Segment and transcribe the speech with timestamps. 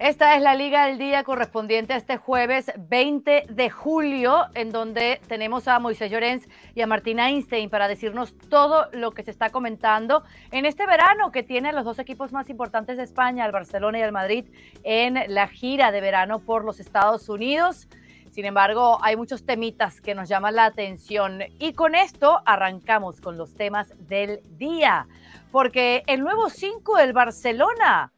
[0.00, 5.20] Esta es la Liga del Día correspondiente a este jueves 20 de julio, en donde
[5.28, 9.50] tenemos a Moisés Llorens y a Martín Einstein para decirnos todo lo que se está
[9.50, 13.98] comentando en este verano que tiene los dos equipos más importantes de España, el Barcelona
[13.98, 14.46] y el Madrid,
[14.84, 17.86] en la gira de verano por los Estados Unidos.
[18.30, 23.36] Sin embargo, hay muchos temitas que nos llaman la atención y con esto arrancamos con
[23.36, 25.06] los temas del día,
[25.52, 28.14] porque el nuevo 5 del Barcelona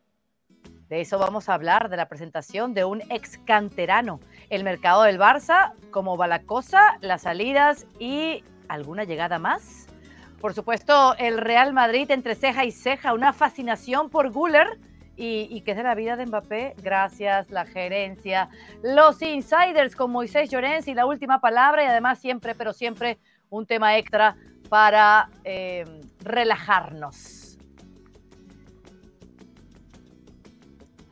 [0.93, 5.19] de eso vamos a hablar, de la presentación de un ex canterano, el mercado del
[5.19, 9.87] Barça, cómo va la cosa, las salidas y alguna llegada más.
[10.39, 14.79] Por supuesto, el Real Madrid entre ceja y ceja, una fascinación por Guller.
[15.17, 18.51] Y, y es de la vida de Mbappé, gracias, la gerencia,
[18.83, 23.65] los insiders con Moisés Llorens y la última palabra y además siempre, pero siempre un
[23.65, 24.37] tema extra
[24.69, 25.87] para eh,
[26.21, 27.42] relajarnos.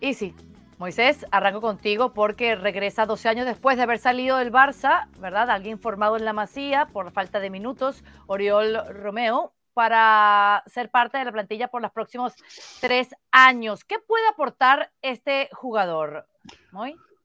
[0.00, 0.34] Y sí,
[0.78, 5.50] Moisés, arranco contigo porque regresa 12 años después de haber salido del Barça, ¿verdad?
[5.50, 11.26] Alguien formado en la Masía por falta de minutos, Oriol Romeo, para ser parte de
[11.26, 12.32] la plantilla por los próximos
[12.80, 13.84] tres años.
[13.84, 16.26] ¿Qué puede aportar este jugador?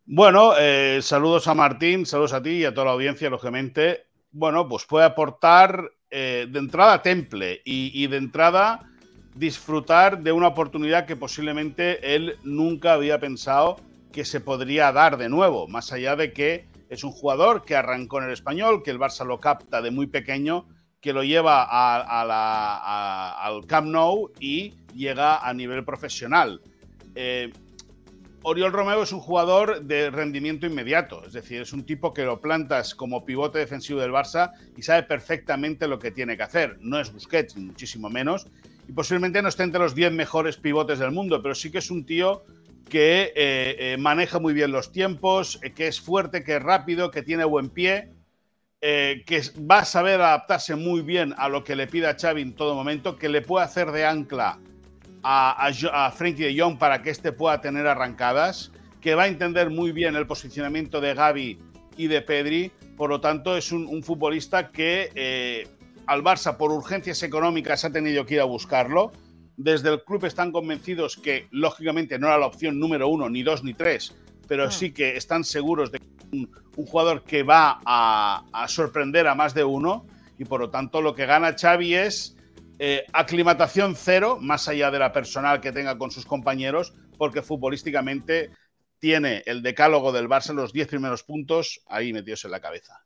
[0.06, 4.08] Bueno, eh, saludos a Martín, saludos a ti y a toda la audiencia, lógicamente.
[4.32, 8.92] Bueno, pues puede aportar eh, de entrada temple y de entrada
[9.36, 13.78] disfrutar de una oportunidad que posiblemente él nunca había pensado
[14.12, 18.20] que se podría dar de nuevo, más allá de que es un jugador que arrancó
[18.20, 20.68] en el español, que el Barça lo capta de muy pequeño,
[21.02, 26.62] que lo lleva al Camp Nou y llega a nivel profesional.
[27.14, 27.52] Eh,
[28.44, 32.40] Oriol Romeo es un jugador de rendimiento inmediato, es decir, es un tipo que lo
[32.40, 36.78] plantas como pivote defensivo del Barça y sabe perfectamente lo que tiene que hacer.
[36.80, 38.48] No es Busquets, muchísimo menos,
[38.88, 41.90] y posiblemente no esté entre los 10 mejores pivotes del mundo, pero sí que es
[41.90, 42.44] un tío
[42.90, 47.12] que eh, eh, maneja muy bien los tiempos, eh, que es fuerte, que es rápido,
[47.12, 48.12] que tiene buen pie,
[48.82, 52.76] que va a saber adaptarse muy bien a lo que le pida Xavi en todo
[52.76, 54.60] momento, que le puede hacer de ancla
[55.24, 58.72] a, a, Frankie de Jong para que éste pueda tener arrancadas,
[59.02, 61.60] que va a entender muy bien el posicionamiento de Gaby
[61.98, 65.66] y de Pedri, por lo tanto es un futbolista que
[66.08, 69.12] al Barça por urgencias económicas ha tenido que ir a buscarlo.
[69.58, 73.64] Desde el club están convencidos que, lógicamente, no era la opción número uno, ni dos,
[73.64, 74.16] ni tres,
[74.48, 74.72] pero ah.
[74.72, 76.52] sí que están seguros de que es un,
[76.86, 80.06] jugador que va a, sorprender a más de uno
[80.38, 82.36] y, por lo tanto, lo que gana Xavi es
[82.80, 88.52] eh, aclimatación cero, más allá de la personal que tenga con sus compañeros, porque futbolísticamente
[89.00, 93.06] tiene el decálogo del Barça los diez primeros puntos ahí metidos en la cabeza.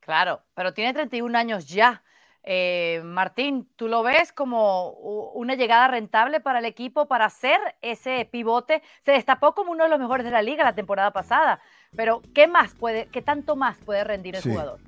[0.00, 2.02] Claro, pero tiene 31 años ya.
[2.48, 4.90] Eh, Martín, ¿tú lo ves como
[5.34, 8.82] una llegada rentable para el equipo para hacer ese pivote?
[9.04, 11.60] Se destapó como uno de los mejores de la liga la temporada pasada,
[11.96, 14.78] pero ¿qué más puede, qué tanto más puede rendir el jugador?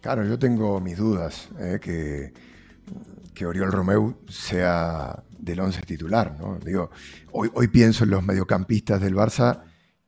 [0.00, 2.32] Claro, yo tengo mis dudas eh, que,
[3.32, 6.36] que Oriol Romeu sea del once titular.
[6.36, 6.58] ¿no?
[6.58, 6.90] Digo,
[7.30, 9.62] hoy, hoy pienso en los mediocampistas del Barça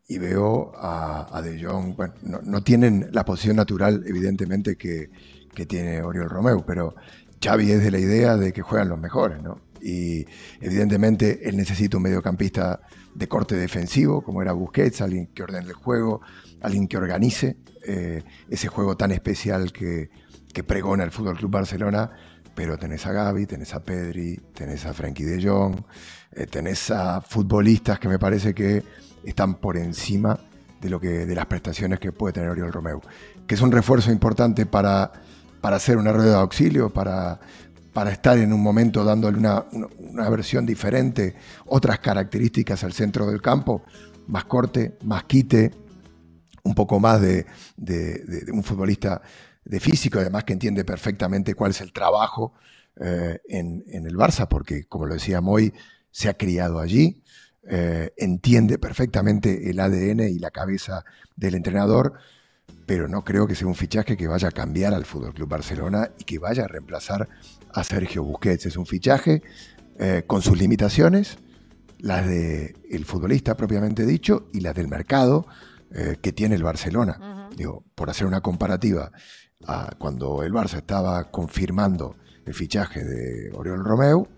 [0.09, 5.11] y veo a, De Jong, bueno, no, tienen la posición natural, evidentemente, que,
[5.55, 6.95] que tiene Oriol Romeu, pero
[7.43, 9.61] Xavi es de la idea de que juegan los mejores, ¿no?
[9.81, 10.27] Y
[10.61, 12.81] evidentemente él necesita un mediocampista
[13.15, 16.23] de corte defensivo, como era Busquets, alguien que ordene el juego,
[16.63, 20.09] alguien que organice eh, ese juego tan especial que,
[20.67, 22.11] pregona el Fútbol Club Barcelona.
[22.55, 25.83] Pero tenés a Gaby, tenés a Pedri, tenés a Frankie de Jong,
[26.33, 28.83] eh, tenés a futbolistas que me parece que
[29.25, 30.39] están por encima
[30.81, 33.01] de, lo que, de las prestaciones que puede tener Oriol Romeu,
[33.47, 35.13] que es un refuerzo importante para
[35.65, 37.41] para hacer una rueda de auxilio, para,
[37.95, 39.65] para estar en un momento dándole una,
[39.99, 43.83] una, versión diferente, otras características al centro del campo,
[44.27, 45.71] más corte, más quite,
[46.65, 47.47] un poco más de,
[48.53, 49.23] un futbolista
[49.65, 52.53] de físico, además que entiende perfectamente cuál es el trabajo
[53.01, 55.73] eh, en, el Barça, porque como lo decía Moy,
[56.11, 57.23] se ha criado allí,
[57.71, 61.07] eh, entiende perfectamente el ADN y la cabeza
[61.37, 62.19] del entrenador
[62.87, 66.11] pero no creo que sea un fichaje que vaya a cambiar al Fútbol Club Barcelona
[66.19, 67.29] y que vaya a reemplazar
[67.73, 68.67] a Sergio Busquets.
[68.67, 69.43] Es un fichaje
[69.99, 71.39] eh, con sus limitaciones,
[71.99, 75.47] las del el futbolista propiamente dicho y las del mercado
[75.93, 77.49] eh, que tiene el Barcelona.
[77.57, 79.13] Digo, por hacer una comparativa,
[79.99, 84.29] cuando el Barça estaba confirmando el fichaje de Oriol Romeu,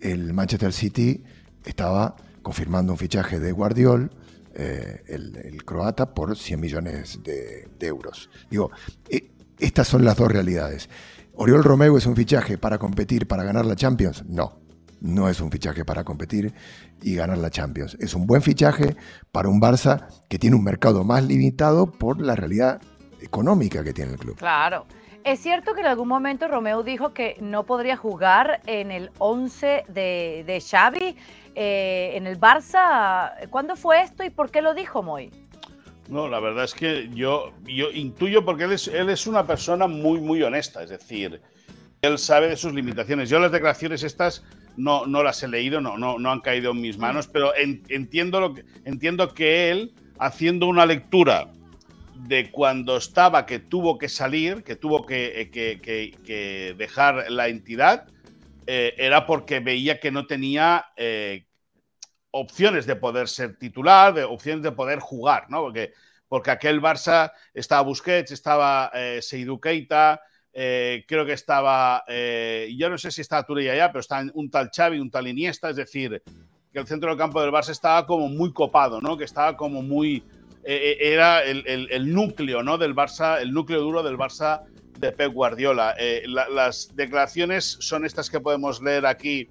[0.00, 1.22] el Manchester City
[1.64, 4.10] estaba confirmando un fichaje de Guardiol,
[4.60, 8.28] eh, el, croata por 100 millones de, euros.
[8.50, 8.72] Digo,
[9.08, 10.88] eh, estas son las dos realidades.
[11.34, 14.24] ¿Oriol Romeu es un fichaje para competir, para ganar la Champions?
[14.26, 14.58] No.
[15.00, 16.52] no es un fichaje para competir
[17.00, 17.96] y ganar la Champions.
[18.00, 18.96] Es un buen fichaje
[19.30, 22.80] para un Barça que tiene un mercado más limitado por la realidad
[23.20, 24.36] económica que tiene el club.
[24.38, 24.86] Claro.
[25.28, 29.84] Es cierto que en algún momento Romeo dijo que no podría jugar en el 11
[29.86, 31.16] de, de Xavi,
[31.54, 33.34] eh, en el Barça.
[33.50, 35.30] ¿Cuándo fue esto y por qué lo dijo Moy?
[36.08, 40.42] No, la verdad es que yo, yo intuyo porque él es, una persona muy, muy
[40.42, 40.82] honesta.
[40.82, 41.42] Es decir,
[42.00, 43.28] él sabe de sus limitaciones.
[43.28, 44.42] Yo las declaraciones estas
[44.78, 48.40] no, no las he leído, no, no, no han caído en mis manos, pero entiendo,
[48.40, 51.50] lo que, entiendo que él, haciendo una lectura
[52.26, 58.08] de cuando estaba que tuvo que salir, que tuvo que, eh, que, dejar la entidad,
[58.66, 61.46] eh, era porque veía que no tenía eh,
[62.32, 65.60] opciones de poder ser titular, de opciones de poder jugar, ¿no?
[65.60, 65.92] Porque,
[66.28, 68.90] porque aquel Barça estaba Busquets, estaba
[69.20, 70.20] Seydou Keita,
[70.52, 72.04] creo que estaba,
[72.68, 75.70] yo no sé si estaba Turella ya, pero está un tal Xavi, un tal Iniesta,
[75.70, 76.22] es decir,
[76.70, 79.16] que el centro del campo del Barça estaba como muy copado, ¿no?
[79.16, 80.22] Que estaba como muy
[80.70, 82.76] eh, eh, era el, núcleo ¿no?
[82.76, 84.66] del Barça, el núcleo duro del Barça
[84.98, 85.94] de Pep Guardiola.
[85.98, 89.48] Eh, las declaraciones son estas que podemos leer aquí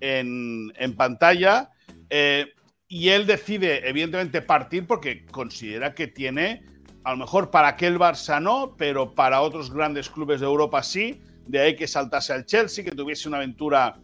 [0.00, 1.70] en, pantalla.
[2.10, 6.62] y él decide, evidentemente, partir porque considera que tiene,
[7.04, 11.22] a lo mejor para aquel Barça no, pero para otros grandes clubes de Europa sí.
[11.46, 13.96] De ahí que saltase al Chelsea, que tuviese una aventura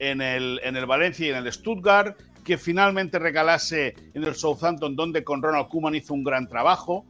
[0.00, 2.14] en el, en el Valencia y en el Stuttgart,
[2.48, 7.04] que finalmente recalase en el Southampton, donde con Ronald Koeman hizo un gran trabajo.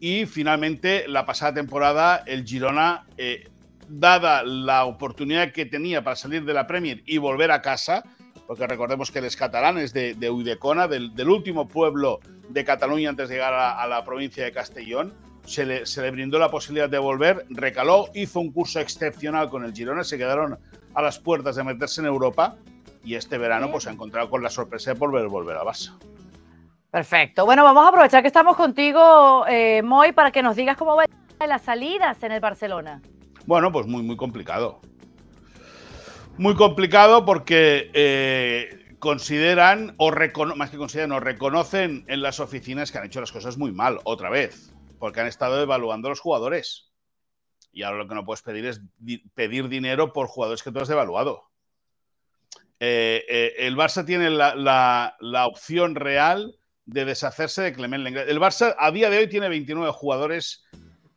[0.00, 3.48] Y finalmente, la pasada temporada, el Girona, eh,
[3.88, 8.02] dada la oportunidad que tenía para salir de la Premier y volver a casa,
[8.48, 13.10] porque recordemos que él es catalán, es de, de Udecona, del, último pueblo de Cataluña
[13.10, 15.14] antes de llegar a, la provincia de Castellón,
[15.44, 19.64] se le, se le, brindó la posibilidad de volver, recaló, hizo un curso excepcional con
[19.64, 20.58] el Girona, se quedaron
[20.94, 22.56] a las puertas de meterse en Europa
[23.04, 25.98] y este verano pues se ha encontrado con la sorpresa de volver, volver a Barça.
[26.90, 27.44] Perfecto.
[27.44, 31.06] Bueno, vamos a aprovechar que estamos contigo, eh, Moy, para que nos digas cómo van
[31.46, 33.00] las salidas en el Barcelona.
[33.46, 34.80] Bueno, pues muy, muy complicado.
[36.36, 40.10] Muy complicado porque eh, consideran, o
[40.56, 43.98] más que consideran, o reconocen en las oficinas que han hecho las cosas muy mal,
[44.04, 46.92] otra vez, porque han estado evaluando a los jugadores.
[47.72, 48.80] Y ahora lo que no puedes pedir es
[49.34, 51.49] pedir dinero por jugadores que tú has devaluado.
[52.82, 56.56] Eh, eh, el Barça tiene la, opción real
[56.86, 58.28] de deshacerse de Clement Lenglet.
[58.28, 60.64] El Barça a día de hoy tiene 29 jugadores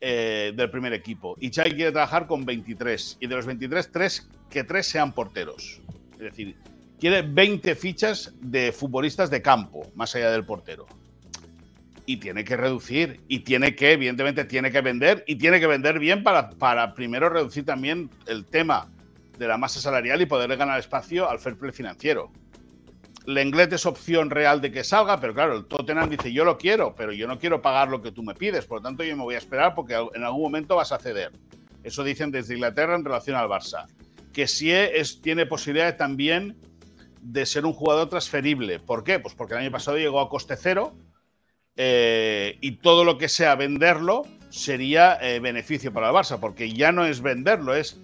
[0.01, 4.30] eh, del primer equipo y Xavi quiere trabajar con 23 y de los 23, tres,
[4.50, 5.81] que tres sean porteros.
[6.13, 6.57] Es decir,
[7.00, 10.86] quiere 20 fichas de futbolistas de campo, más allá del portero.
[12.06, 16.00] Y tiene que reducir y tiene que, evidentemente, tiene que vender y tiene que vender
[16.00, 18.89] bien para, para primero reducir también el tema
[19.38, 22.31] de la masa salarial y poderle ganar espacio al fair play financiero.
[23.25, 26.94] Lenglet es opción real de que salga, pero claro, el Tottenham dice yo lo quiero,
[26.95, 29.24] pero yo no quiero pagar lo que tú me pides, por lo tanto yo me
[29.24, 31.31] voy a esperar porque en algún momento vas a ceder.
[31.83, 33.85] Eso dicen desde Inglaterra en relación al Barça.
[34.33, 36.57] Que sí es, tiene posibilidad también
[37.21, 38.80] de ser un jugador transferible.
[38.80, 39.19] ¿Por qué?
[39.19, 40.95] Pues porque el año pasado llegó a coste cero
[41.75, 46.91] eh, y todo lo que sea venderlo sería eh, beneficio para el Barça, porque ya
[46.91, 48.00] no es venderlo, es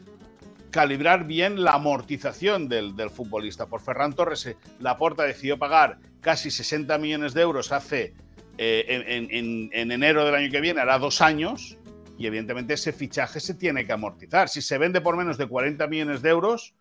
[0.72, 3.68] calibrar bien la amortización del, futbolista.
[3.68, 8.14] Por Ferran Torres, eh, Laporta decidió pagar casi 60 millones de euros hace
[8.58, 8.86] eh,
[9.32, 11.78] en, enero del año que viene, hará dos años,
[12.18, 14.50] y evidentemente ese fichaje se tiene que amortizar.
[14.50, 16.74] Si se vende por menos de 40 millones de euros,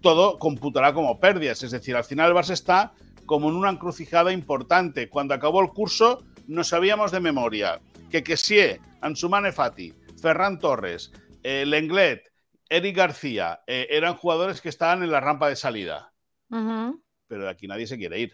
[0.00, 1.62] todo computará como pérdidas.
[1.64, 2.92] Es decir, al final el Barça está
[3.26, 5.08] como en una encrucijada importante.
[5.08, 11.64] Cuando acabó el curso, no sabíamos de memoria que Kessie, Ansumane Fati, Ferran Torres, eh,
[11.66, 12.30] Lenglet,
[12.68, 16.12] Eric García eh, eran jugadores que estaban en la rampa de salida.
[16.48, 18.32] Pero de aquí nadie se quiere ir.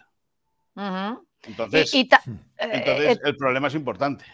[1.44, 2.08] Entonces, eh,
[2.58, 4.24] eh, el problema es importante.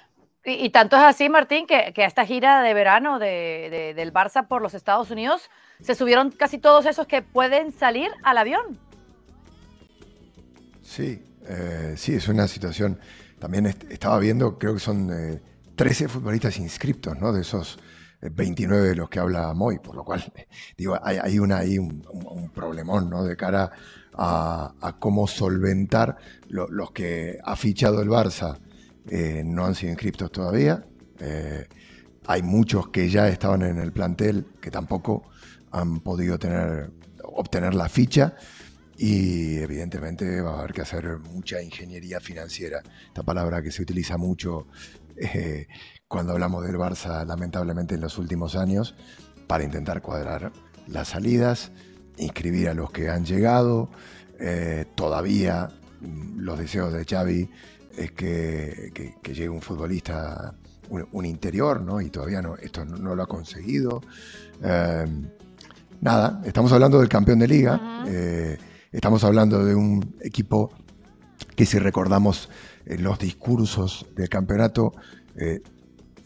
[0.44, 4.72] Y, tanto es así, Martín, que, a esta gira de verano del Barça por los
[4.72, 5.50] Estados Unidos
[5.80, 8.78] se subieron casi todos esos que pueden salir al avión.
[10.82, 11.22] Sí,
[11.96, 12.98] sí, es una situación.
[13.38, 15.40] También estaba viendo, creo que son
[15.76, 17.32] 13 futbolistas inscriptos, ¿no?
[17.32, 17.78] De esos
[18.20, 20.32] 29 de los que habla Moy, por lo cual
[20.76, 23.24] digo, hay, un, problemón ¿no?
[23.24, 23.70] de cara
[24.14, 26.16] a, cómo solventar
[26.48, 28.58] los que ha fichado el Barça.
[29.10, 30.84] Eh, no han sido inscriptos todavía.
[31.20, 31.66] Eh,
[32.26, 35.30] hay muchos que ya estaban en el plantel que tampoco
[35.70, 36.90] han podido tener,
[37.22, 38.34] obtener la ficha
[38.98, 42.82] y evidentemente va a haber que hacer mucha ingeniería financiera.
[43.06, 44.66] Esta palabra que se utiliza mucho
[45.16, 45.68] eh,
[46.08, 48.94] cuando hablamos del Barça, lamentablemente en los últimos años,
[49.46, 50.52] para intentar cuadrar
[50.86, 51.70] las salidas
[52.16, 53.90] inscribir a los que han llegado.
[54.94, 55.68] todavía
[56.00, 57.50] mm, los deseos de Xavi
[57.96, 58.92] es que,
[59.24, 60.54] llegue un futbolista,
[60.88, 62.00] un, interior, ¿no?
[62.00, 64.00] Y todavía no, esto no, lo ha conseguido.
[66.00, 68.04] nada, estamos hablando del campeón de liga,
[68.92, 70.70] estamos hablando de un equipo
[71.56, 72.48] que si recordamos
[72.86, 74.92] los discursos del campeonato,
[75.36, 75.60] eh,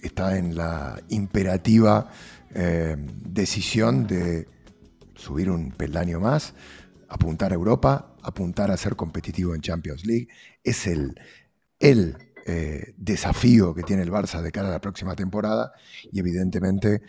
[0.02, 2.10] está en la imperativa
[2.54, 4.48] eh, decisión de
[5.14, 6.54] subir un peldaño más,
[7.08, 10.28] apuntar a Europa, apuntar a ser competitivo en Champions League.
[10.64, 11.18] Es el,
[11.78, 12.16] el
[12.46, 15.72] eh, desafío que tiene el Barça de cara a la próxima temporada
[16.10, 17.02] y evidentemente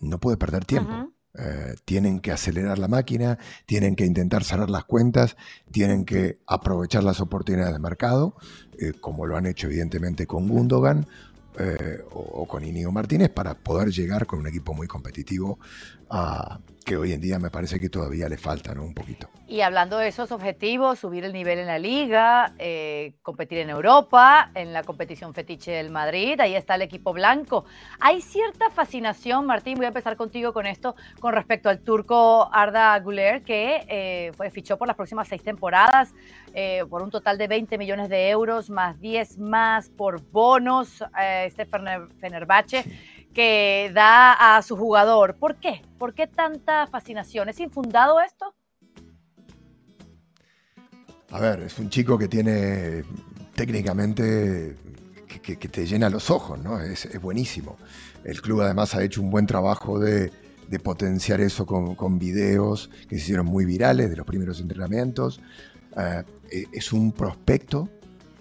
[0.00, 1.12] no puede perder tiempo.
[1.38, 5.36] Eh, tienen que acelerar la máquina, tienen que intentar cerrar las cuentas,
[5.70, 8.34] tienen que aprovechar las oportunidades de mercado,
[8.80, 11.06] eh, como lo han hecho evidentemente con Gundogan
[11.58, 15.58] eh, o, con Inigo Martínez, para poder llegar con un equipo muy competitivo
[16.10, 19.28] a, que hoy en día me parece que todavía le falta un poquito.
[19.46, 24.50] Y hablando de esos objetivos, subir el nivel en la liga, eh, competir en Europa,
[24.54, 27.64] en la competición fetiche del Madrid, ahí está el equipo blanco.
[28.00, 32.98] Hay cierta fascinación, Martín, voy a empezar contigo con esto, con respecto al turco Arda
[33.00, 36.14] Güler, que eh, fue, fichó por las próximas seis temporadas,
[36.54, 41.04] eh, por un total de 20 millones de euros, más 10 más por bonos,
[41.44, 42.84] este Fenerbahce
[43.34, 45.36] que da a su jugador.
[45.36, 45.82] ¿Por qué?
[45.98, 47.48] ¿Por qué tanta fascinación?
[47.48, 48.54] ¿Es infundado esto?
[51.30, 53.04] A ver, es un chico que tiene
[53.54, 54.76] técnicamente
[55.42, 56.80] que, te llena los ojos, ¿no?
[56.80, 57.76] Es, buenísimo.
[58.24, 60.32] El club además ha hecho un buen trabajo de,
[60.82, 65.40] potenciar eso con, videos que se hicieron muy virales de los primeros entrenamientos.
[65.96, 67.88] Eh, e, es un prospecto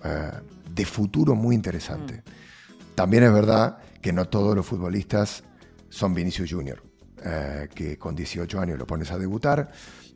[0.04, 0.32] eh,
[0.74, 2.16] de futuro muy interesante.
[2.16, 2.96] Mm.
[2.96, 5.44] También es verdad que no todos los futbolistas
[5.90, 6.82] son Vinicius Junior,
[7.24, 9.72] eh, que con 18 años lo pones a debutar,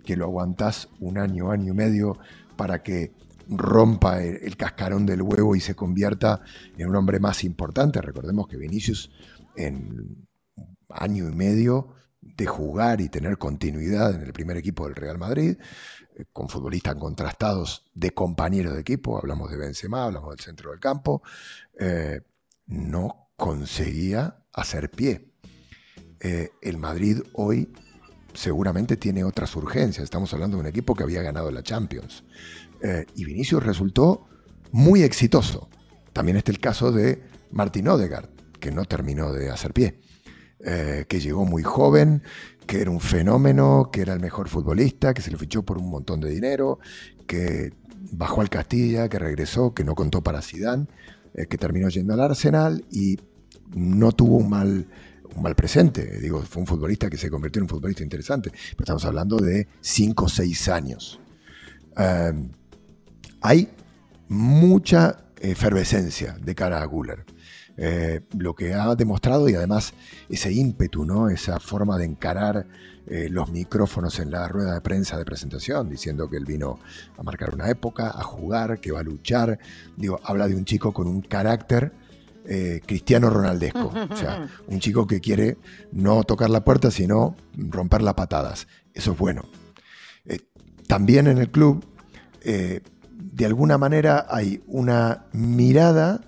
[0.06, 2.18] que lo aguantas un año, año y medio
[2.56, 3.14] para que
[3.50, 6.42] rompa el, cascarón del huevo y se convierta
[6.78, 8.02] en un hombre más importante.
[8.02, 9.12] Recordemos que Vinicius
[9.56, 10.28] en
[10.90, 15.58] año y medio de jugar y tener continuidad en el primer equipo del Real Madrid,
[16.16, 20.80] eh, con futbolistas contrastados de compañeros de equipo, hablamos de Benzema, hablamos del centro del
[20.80, 21.22] campo,
[21.78, 22.22] eh,
[22.68, 25.30] no conseguía hacer pie.
[26.20, 27.74] Eh, el Madrid hoy
[28.34, 30.04] seguramente tiene otras urgencias.
[30.04, 32.24] Estamos hablando de un equipo que había ganado la Champions.
[32.82, 34.28] Eh, y Vinicius resultó
[34.72, 35.70] muy exitoso.
[36.14, 40.00] También está el caso de Martin Odegaard, que no terminó de hacer pie.
[40.66, 42.24] Eh, que llegó muy joven,
[42.66, 45.90] que era un fenómeno, que era el mejor futbolista, que se le fichó por un
[45.90, 46.80] montón de dinero,
[47.28, 47.74] que
[48.12, 50.88] bajó al Castilla, que regresó, que no contó para Sidán.
[51.34, 53.18] Eh, que terminó yendo al Arsenal y
[53.76, 54.88] no tuvo un mal,
[55.36, 56.20] un mal presente.
[56.20, 59.68] Digo, fue un futbolista que se convirtió en un futbolista interesante, pero estamos hablando de
[59.82, 61.20] 5 o 6 años.
[61.98, 62.50] Em,
[63.42, 63.70] hay
[64.30, 67.26] mucha efervescencia de cara a Guller.
[67.76, 69.94] Eh, lo que ha demostrado y además
[70.30, 71.30] ese ímpetu, ¿no?
[71.30, 72.68] esa forma de encarar
[73.08, 76.78] eh, los micrófonos en la rueda de prensa de presentación, diciendo que él vino
[77.18, 79.58] a marcar una época, a jugar, que va a luchar.
[79.98, 81.94] Digo, habla de un chico con un carácter
[82.46, 83.92] eh, cristiano ronaldesco.
[84.10, 85.58] O sea, un chico que quiere
[85.92, 88.68] no tocar la puerta, sino romper las patadas.
[88.94, 89.44] Eso es bueno.
[90.88, 91.84] También en el club,
[92.44, 96.22] de alguna manera, hay una mirada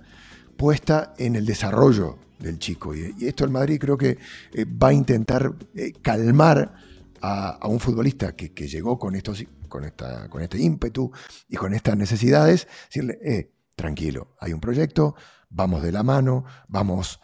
[0.56, 2.96] puesta en el desarrollo del chico.
[2.96, 4.18] Y, esto el Madrid creo que
[4.54, 6.74] eh, va a intentar eh, calmar
[7.22, 11.12] a, un futbolista que, llegó con, estos, con, esta, con este ímpetu
[11.50, 15.16] y con estas necesidades, decirle, eh, tranquilo, hay un proyecto,
[15.50, 17.20] vamos de la mano, vamos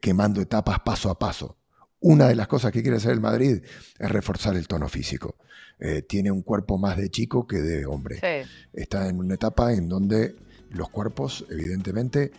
[0.00, 1.58] quemando etapas paso a paso.
[2.00, 3.62] Una de las cosas que quiere hacer el Madrid
[3.98, 5.36] es reforzar el tono físico.
[6.08, 8.46] tiene un cuerpo más de chico que de hombre.
[8.72, 10.36] Está en una etapa en donde
[10.70, 12.32] los cuerpos, evidentemente,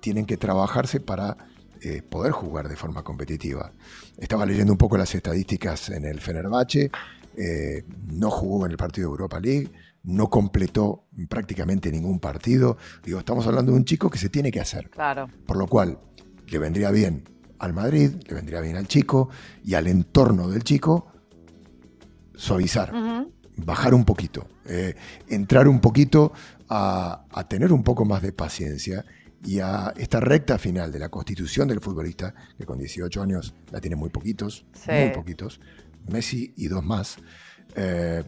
[0.00, 1.36] tienen que trabajarse para
[1.84, 3.70] eh, poder jugar de forma competitiva.
[4.16, 6.90] Estaba leyendo un poco las estadísticas en el Fenerbahce,
[7.36, 9.70] eh, no jugó en el partido de Europa League,
[10.04, 12.78] no completó prácticamente ningún partido.
[13.04, 14.88] Digo, estamos hablando de un chico que se tiene que hacer.
[14.88, 15.28] Claro.
[15.44, 15.98] Por lo cual,
[16.46, 17.28] le vendría bien
[17.58, 19.28] al Madrid, le vendría bien al chico
[19.62, 21.08] y al entorno del chico
[22.34, 22.94] suavizar,
[23.56, 24.94] bajar un poquito, eh,
[25.28, 26.32] entrar un poquito
[26.70, 29.04] a, a tener un poco más de paciencia
[29.44, 33.80] y a esta recta final de la constitución del futbolista, que con 18 años la
[33.80, 35.60] tiene muy poquitos, muy poquitos,
[36.08, 37.16] Messi y dos más,
[37.76, 38.24] eh,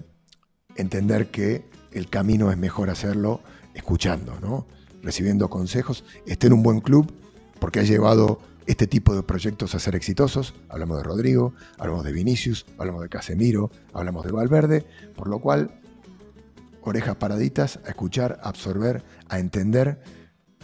[0.77, 3.43] entender que el camino es mejor hacerlo
[3.75, 4.67] escuchando, ¿no?
[5.03, 7.13] recibiendo consejos, esté en un buen club
[7.61, 10.55] porque ha llevado este tipo de proyectos a ser exitosos.
[10.69, 15.81] Hablamos de Rodrigo, hablamos de Vinicius, hablamos de Casemiro, hablamos de Valverde, por lo cual
[16.83, 20.01] orejas paraditas, a escuchar, a absorber, a entender,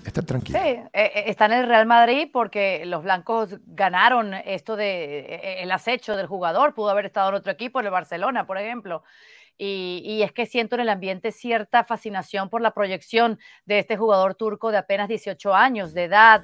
[0.09, 0.59] estar tranquilo.
[0.59, 5.63] Sí, eh, eh, está en el Real Madrid porque los blancos ganaron esto de eh,
[5.63, 9.03] el acecho del jugador, pudo haber estado en otro equipo, en el Barcelona, por ejemplo.
[9.59, 14.35] Y, es que siento en el ambiente cierta fascinación por la proyección de este jugador
[14.35, 16.43] turco de apenas 18 años de edad.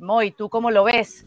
[0.00, 1.26] Moy, ¿tú cómo lo ves?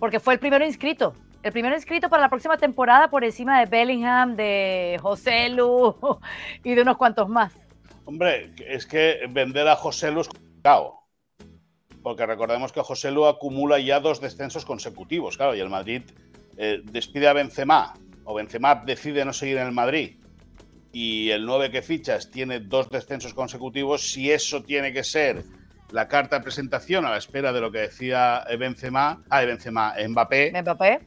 [0.00, 1.14] Porque fue el primero inscrito,
[1.44, 5.94] el primero inscrito para la próxima temporada por encima de Bellingham, de José Lu
[6.64, 7.54] y de unos cuantos más.
[8.06, 10.28] Hombre, es que vender a José Lu es
[12.02, 16.02] Porque recordemos que José Lu acumula ya dos descensos consecutivos, claro, y el Madrid
[16.56, 17.94] eh, despide a Benzema,
[18.24, 20.16] o Benzema decide no seguir en el Madrid,
[20.92, 25.44] y el 9 que fichas tiene dos descensos consecutivos, si eso tiene que ser
[25.90, 30.52] la carta de presentación a la espera de lo que decía Benzema, ah, Benzema, Mbappé.
[30.62, 31.00] Mbappé.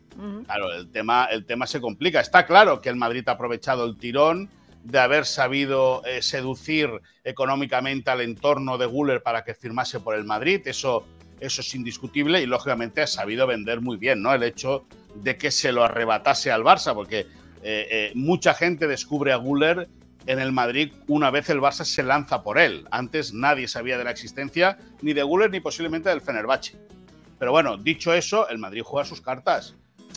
[0.46, 2.20] Claro, el tema, el tema se complica.
[2.22, 4.50] Está claro que el Madrid ha aprovechado el tirón
[4.88, 6.90] de haber sabido eh, seducir
[7.26, 10.62] económicamente al entorno de Guller para que firmase por el Madrid.
[10.66, 11.06] Eso,
[11.42, 14.34] eso es indiscutible y lógicamente ha sabido vender muy bien, ¿no?
[14.34, 17.28] El hecho de que se lo arrebatase al Barça, porque eh,
[17.64, 19.90] eh, mucha gente descubre a Guller
[20.26, 22.86] en el Madrid una vez el Barça se lanza por él.
[22.90, 26.78] Antes nadie sabía de la existencia ni de Guller ni posiblemente del Fenerbahce.
[27.38, 29.76] Pero bueno, dicho eso, el Madrid juega sus cartas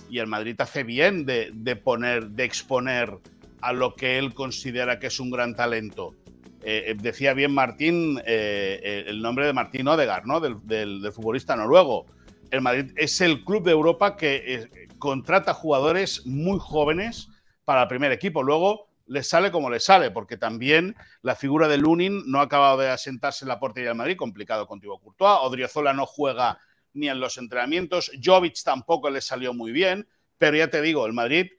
[0.08, 3.18] y el Madrid hace bien de, poner, de exponer
[3.60, 6.14] a lo que él considera que es un gran talento.
[6.62, 10.40] Eh, decía bien Martín el nombre de Martín Odegaard, ¿no?
[10.40, 12.06] Del, del, futbolista noruego.
[12.50, 17.28] El Madrid es el club de Europa que contrata jugadores muy jóvenes
[17.64, 18.42] para el primer equipo.
[18.42, 22.78] Luego le sale como le sale, porque también la figura de Lunin no ha acabado
[22.78, 25.40] de asentarse en la portería del Madrid, complicado contigo Courtois.
[25.42, 26.60] Odriozola no juega
[26.92, 28.12] ni en los entrenamientos.
[28.22, 30.06] Jovic tampoco le salió muy bien,
[30.38, 31.50] pero ya te digo, el Madrid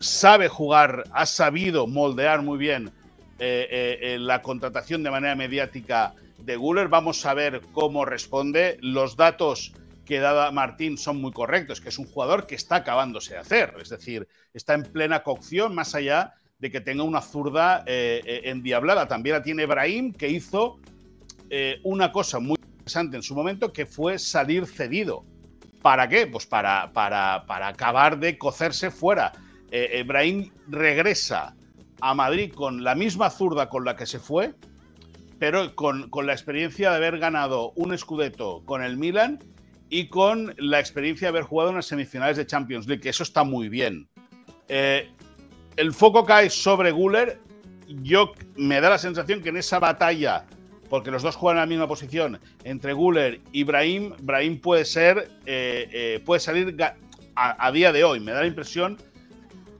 [0.00, 2.90] sabe jugar, ha sabido moldear muy bien
[3.38, 6.88] eh, eh, eh, la contratación de manera mediática de Guller.
[6.88, 8.78] Vamos a ver cómo responde.
[8.80, 9.72] Los datos
[10.04, 13.74] que dada Martín son muy correctos, que es un jugador que está acabándose de hacer,
[13.80, 19.06] es decir, está en plena cocción, más allá de que tenga una zurda endiablada.
[19.06, 20.78] También la tiene Brahim, que hizo
[21.84, 25.24] una cosa muy interesante en su momento, que fue salir cedido.
[25.82, 26.26] ¿Para qué?
[26.26, 29.32] Pues para, para, para acabar de cocerse fuera.
[30.06, 31.54] Brahim regresa
[32.00, 34.54] a Madrid con la misma zurda con la que se fue,
[35.38, 39.38] pero con, con la experiencia de haber ganado un Scudetto con el Milan
[39.90, 43.22] y con la experiencia de haber jugado en las semifinales de Champions League, que eso
[43.22, 44.08] está muy bien.
[44.68, 45.10] Eh,
[45.76, 47.40] el foco cae sobre Guller.
[48.02, 50.44] Yo me da la sensación que en esa batalla,
[50.90, 55.30] porque los dos juegan en la misma posición, entre Guller y Brahim, Brahim puede ser,
[55.46, 58.20] eh, eh, puede salir a, a, día de hoy.
[58.20, 58.98] Me da la impresión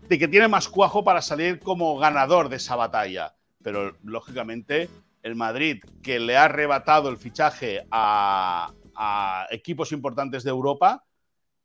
[0.09, 3.35] de que tiene más cuajo para salir como ganador de esa batalla.
[3.63, 4.89] Pero lógicamente
[5.23, 11.05] el Madrid, que le ha arrebatado el fichaje a, a equipos importantes de Europa,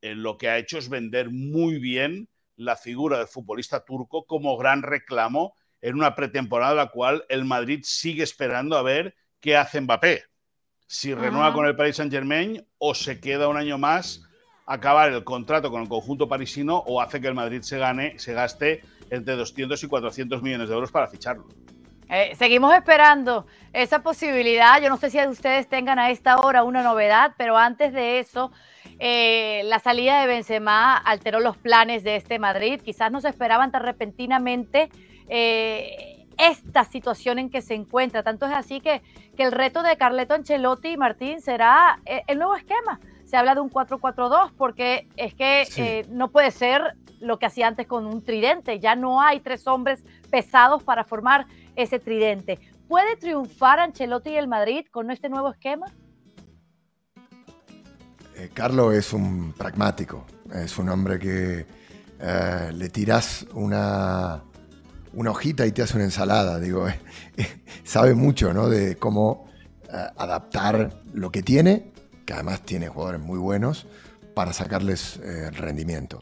[0.02, 2.28] eh, lo que ha hecho es vender muy bien
[2.58, 7.82] la figura del futbolista turco como gran reclamo en una pretemporada la cual el Madrid
[7.84, 10.24] sigue esperando a ver qué hace Mbappé.
[10.86, 14.22] Si renueva con el Paris Saint-Germain o se queda un año más
[14.66, 18.34] acabar el contrato con el conjunto parisino o hace que el Madrid se gane, se
[18.34, 21.46] gaste entre 200 y 400 millones de euros para ficharlo.
[22.10, 24.82] Eh, seguimos esperando esa posibilidad.
[24.82, 28.52] Yo no sé si ustedes tengan a esta hora una novedad, pero antes de eso,
[29.00, 32.82] eh, la salida de Benzema alteró los planes de este Madrid.
[32.82, 34.90] Quizás no se esperaban tan repentinamente
[35.28, 38.22] eh, esta situación en que se encuentra.
[38.22, 39.02] Tanto es así que,
[39.36, 43.00] que el reto de Carleto Ancelotti y Martín será el nuevo esquema.
[43.34, 47.88] Se habla de un 4-4-2 porque es que no puede ser lo que hacía antes
[47.88, 48.80] con un tridente.
[48.80, 52.60] Ya no hay tres hombres pesados para formar ese tridente.
[52.88, 55.88] ¿Puede triunfar Ancelotti y el Madrid con este nuevo esquema?
[58.36, 61.66] Eh, Carlos es un pragmático, es un hombre que
[62.20, 64.44] eh, le tiras una,
[65.12, 66.60] una hojita y te hace una ensalada.
[66.60, 66.86] Digo,
[67.84, 68.70] sabe mucho ¿no?
[68.70, 69.50] de cómo
[69.92, 71.93] eh, adaptar lo que tiene,
[72.26, 73.88] que además tiene jugadores muy buenos,
[74.34, 76.20] para sacarles el rendimiento.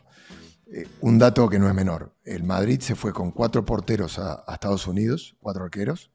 [0.72, 2.14] Eh, un dato que no es menor.
[2.24, 6.12] El Madrid se fue con cuatro porteros a, Estados Unidos, cuatro arqueros,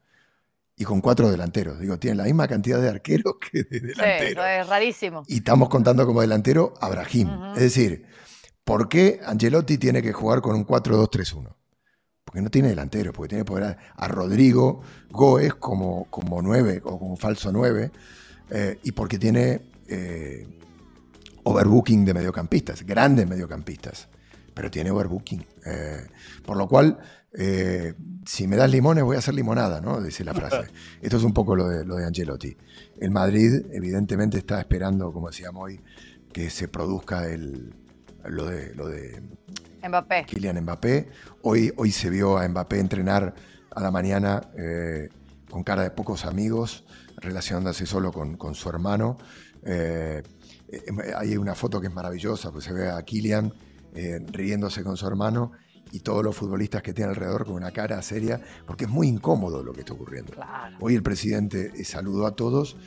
[0.75, 1.79] y con cuatro delanteros.
[1.79, 4.45] Digo, tienen la misma cantidad de arqueros que de delanteros.
[4.45, 5.23] Sí, es rarísimo.
[5.27, 7.29] Y estamos contando como delantero a Brahim.
[7.55, 8.05] Es decir,
[8.63, 11.55] ¿por qué Angelotti tiene que jugar con un 4-2-3-1?
[12.23, 16.99] Porque no tiene delantero, porque tiene que poner a, Rodrigo Goes como, como 9 o
[16.99, 17.91] como falso 9,
[18.49, 20.47] eh, y porque tiene eh,
[21.43, 24.07] overbooking de mediocampistas, grandes mediocampistas,
[24.53, 25.45] pero tiene overbooking.
[25.65, 26.07] Eh,
[26.45, 26.97] por lo cual,
[27.33, 27.93] eh,
[28.25, 30.01] si me das limones voy a hacer limonada, ¿no?
[30.01, 30.67] Dice la frase.
[31.01, 32.55] Esto es un poco lo de, lo de Angelotti.
[32.99, 35.81] El Madrid evidentemente está esperando, como decíamos hoy,
[36.31, 37.73] que se produzca el,
[38.25, 39.21] lo de, lo de
[39.87, 40.25] Mbappé.
[40.25, 41.07] Kylian Mbappé.
[41.43, 43.33] Hoy, hoy se vio a Mbappé entrenar
[43.71, 45.09] a la mañana eh,
[45.49, 46.83] con cara de pocos amigos,
[47.17, 49.17] relacionándose solo con, su hermano.
[49.67, 50.23] Eh,
[50.69, 50.81] eh,
[51.15, 53.53] hay una foto que es maravillosa, pues se ve a Kylian
[54.31, 55.53] riéndose con su hermano
[55.91, 59.63] y todos los futbolistas que tiene alrededor con una cara seria, porque es muy incómodo
[59.63, 60.33] lo que está ocurriendo.
[60.81, 62.77] Hoy el presidente saludó a todos,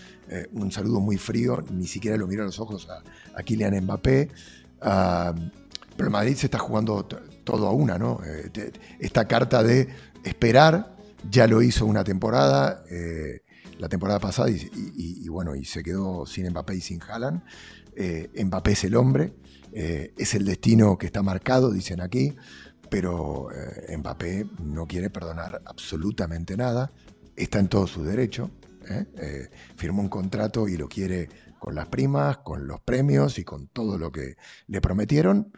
[0.52, 3.02] un saludo muy frío, ni siquiera lo miró a los ojos a,
[3.36, 4.28] a Kylian Mbappé.
[4.82, 5.34] Ah,
[5.96, 8.20] pero el Madrid se está jugando todo a una, ¿no?
[8.24, 9.88] Eh, esta carta de
[10.24, 10.96] esperar,
[11.30, 13.42] ya lo hizo una temporada, eh,
[13.80, 17.42] la temporada pasada, y, bueno, y se quedó sin Mbappé y sin Haaland.
[17.96, 19.34] Eh, Mbappé es el hombre,
[19.72, 22.36] es el destino que está marcado, dicen aquí,
[22.90, 23.48] pero
[23.96, 26.92] Mbappé no quiere perdonar absolutamente nada,
[27.36, 28.50] está en todo su derecho,
[29.76, 33.96] firmó un contrato y lo quiere con las primas, con los premios y con todo
[33.96, 35.52] lo que le prometieron.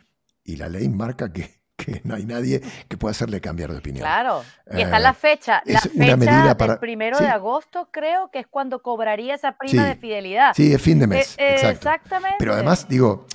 [0.45, 1.62] Y la ley marca que,
[2.05, 4.03] no hay nadie que pueda hacerle cambiar de opinión.
[4.03, 4.43] Claro,
[4.73, 8.83] y está la eh, fecha, la fecha del primero de agosto creo que es cuando
[8.83, 10.53] cobraría esa prima de fidelidad.
[10.55, 11.35] Sí, es fin de mes.
[11.39, 12.37] Eh, eh, exactamente.
[12.39, 13.27] Pero además, digo,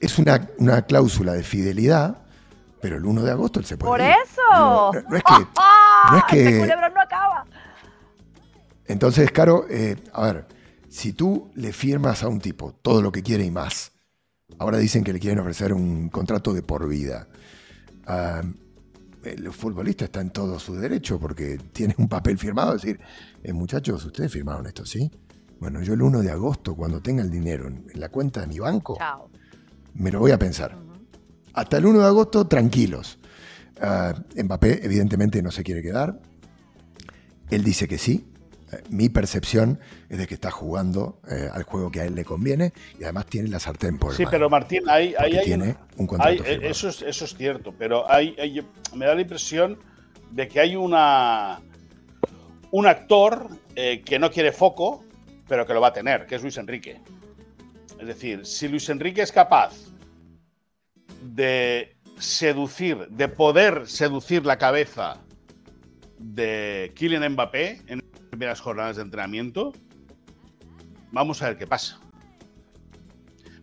[0.00, 2.18] es una, una, cláusula de fidelidad,
[2.80, 4.42] pero el 1 de agosto él se puede Por eso.
[4.52, 5.32] No, es que...
[6.10, 7.46] No es que este no acaba.
[8.86, 9.64] Entonces, Caro,
[10.12, 10.46] a ver,
[10.90, 13.94] si tú le firmas a un tipo todo lo que quiere y más,
[14.58, 17.26] Ahora dicen que le quieren ofrecer un contrato de por vida.
[18.06, 22.74] El futbolista está en todo su derecho porque tiene un papel firmado.
[22.74, 23.00] Es decir,
[23.42, 25.10] eh, muchachos, ustedes firmaron esto, ¿sí?
[25.60, 28.58] Bueno, yo el 1 de agosto, cuando tenga el dinero en, la cuenta de mi
[28.58, 28.98] banco,
[29.94, 30.76] me lo voy a pensar.
[31.54, 33.18] Hasta el 1 de agosto, tranquilos.
[33.80, 36.20] Uh, Mbappé, evidentemente, no se quiere quedar.
[37.50, 38.26] Él dice que sí,
[38.90, 42.72] mi percepción es de que está jugando eh, al juego que a él le conviene
[42.98, 46.60] y además tiene la sartén por el Sí, pero Martín, hay, tiene un contrato eh,
[46.62, 48.34] eso, es, eso es cierto, pero hay,
[48.94, 49.78] me da la impresión
[50.30, 51.60] de que hay una
[52.70, 55.04] un actor eh, que no quiere foco,
[55.46, 57.00] pero que lo va a tener, que es Luis Enrique.
[58.00, 59.74] Es decir, si Luis Enrique es capaz
[61.22, 65.22] de seducir, de poder seducir la cabeza
[66.18, 68.02] de Kylian Mbappé en
[68.34, 69.72] primeras jornadas de entrenamiento.
[71.12, 72.00] Vamos a ver qué pasa.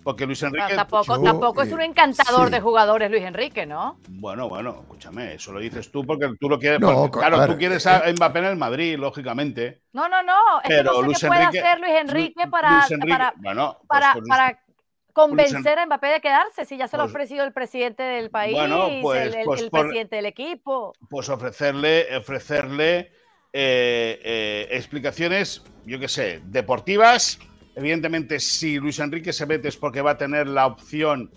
[0.02, 0.74] Porque Luis Enrique.
[0.76, 4.00] tampoco, tampoco es un encantador de jugadores, Luis Enrique, ¿no?
[4.08, 6.80] Bueno, bueno, escúchame, eso lo dices tú porque tú lo quieres.
[7.12, 9.82] claro, tú quieres a Mbappé en el Madrid, lógicamente.
[9.92, 10.62] No, no, no.
[10.64, 14.16] Es pero que no sé qué puede hacer Luis Enrique para, para, bueno, pues para,
[14.26, 14.64] para,
[15.12, 18.32] convencer a Mbappé de quedarse si ya se lo ha pues ofrecido el presidente del
[18.32, 18.58] país,
[19.02, 20.94] pues, el, pues presidente del equipo.
[21.10, 23.12] Pues ofrecerle, ofrecerle
[23.54, 27.38] eh, eh, explicaciones, yo qué sé, deportivas.
[27.76, 31.30] Evidentemente, si Luis Enrique se mete es porque va a tener la opción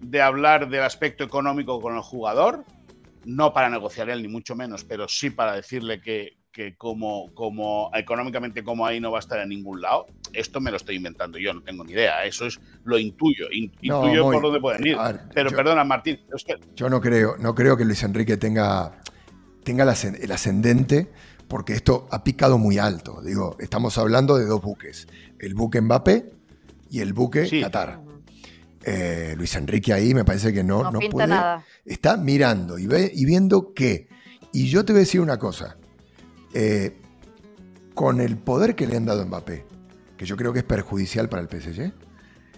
[0.00, 2.64] de hablar del aspecto económico con el jugador,
[3.26, 6.36] no para negociar él, ni mucho menos, pero sí para decirle que,
[6.76, 10.06] como, como económicamente como ahí no va a estar en ningún lado.
[10.32, 12.24] Esto me lo estoy inventando yo, no tengo ni idea.
[12.24, 14.96] Eso es lo intuyo, intuyo por dónde pueden ir.
[15.34, 16.18] pero perdona, Martín.
[16.74, 19.02] Yo no creo, no creo que Luis Enrique tenga,
[19.62, 21.12] tenga el ascendente
[21.48, 23.20] porque esto ha picado muy alto.
[23.22, 25.08] Digo, estamos hablando de dos buques,
[25.38, 26.30] el buque Mbappé
[26.90, 28.02] y el buque Qatar.
[28.84, 31.28] Eh, Luis Enrique ahí me parece que no, no, puede.
[31.28, 31.64] Nada.
[31.84, 34.08] Está mirando y, ve, y viendo qué.
[34.52, 35.76] Y yo te voy a decir una cosa.
[36.54, 37.00] Eh,
[37.94, 39.66] con el poder que le han dado a Mbappé,
[40.16, 41.92] que yo creo que es perjudicial para el PSG,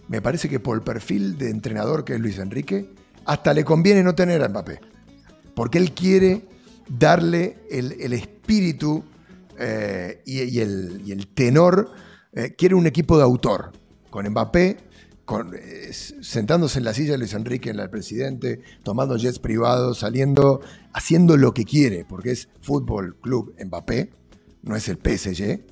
[0.08, 2.92] me parece que por el perfil de entrenador que es Luis Enrique,
[3.24, 4.80] hasta le conviene no tener a Mbappé.
[5.54, 6.46] Porque él quiere
[6.90, 9.04] darle el, espíritu
[9.58, 11.90] eh, y, el, tenor.
[12.32, 13.72] Eh, quiere un equipo de autor,
[14.10, 14.76] con Mbappé,
[15.54, 20.60] eh, sentándose en la silla de Luis Enrique, del presidente, tomando jets privados, saliendo,
[20.92, 24.10] haciendo lo que quiere, porque es Fútbol Club Mbappé,
[24.62, 25.64] no es el PSG,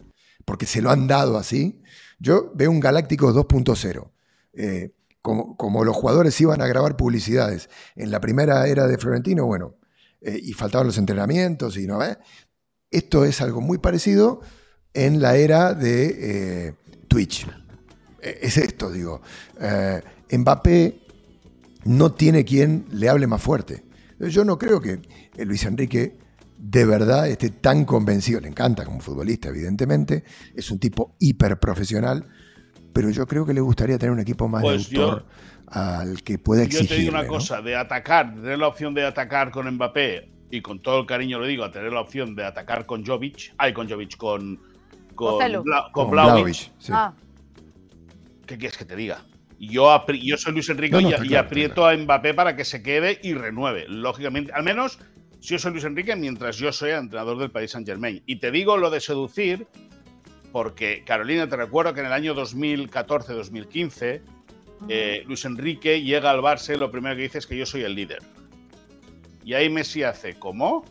[0.44, 1.82] porque se lo han dado así.
[2.20, 4.92] Yo veo un Galáctico 2.0.
[5.20, 9.74] como, como, los jugadores iban a grabar publicidades en la primera era de Florentino, bueno,
[10.20, 12.00] eh, y faltaban los entrenamientos y no
[12.90, 14.40] Esto es algo muy parecido
[14.92, 16.74] en la era de eh,
[17.06, 17.46] Twitch.
[18.20, 19.20] E, es esto, digo.
[19.60, 20.02] Eh,
[20.32, 21.00] Mbappé
[21.84, 23.84] no tiene quien le hable más fuerte.
[24.18, 25.00] Yo no creo que
[25.44, 26.18] Luis Enrique
[26.58, 28.40] de verdad esté tan convencido.
[28.40, 30.24] Le encanta como futbolista, evidentemente.
[30.54, 32.26] Es un tipo hiper profesional.
[32.92, 35.26] pero yo creo que le gustaría tener un equipo más Pues de autor
[35.70, 37.28] al que pueda Yo te digo una ¿no?
[37.28, 41.06] cosa, de atacar, de tener la opción de atacar con Mbappé, y con todo el
[41.06, 44.60] cariño lo digo, a tener la opción de atacar con Jovic, ay, con Jovic, con,
[45.14, 45.38] con.
[45.62, 46.92] Bla- con sí.
[46.92, 47.12] Ah,
[48.46, 49.24] ¿qué quieres que te diga?
[49.58, 52.56] Yo, yo soy Luis Enrique No, no, y, está y claro, aprieto a Mbappé para
[52.56, 53.86] que se quede y renueve.
[53.88, 54.98] Lógicamente, al menos
[55.40, 58.22] si yo soy Luis Enrique mientras yo soy entrenador del Paris Saint Germain.
[58.26, 59.66] Y te digo lo de seducir,
[60.52, 64.22] porque Carolina, te recuerdo que en el año 2014-2015,
[64.88, 67.82] eh, Luis Enrique llega al Barça y lo primero que dice es que yo soy
[67.82, 68.22] el líder.
[69.44, 70.84] Y ahí Messi hace, ¿cómo?